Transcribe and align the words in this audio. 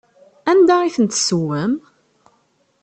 Anda 0.51 0.75
i 0.83 0.89
ten-tessewwem? 0.95 1.73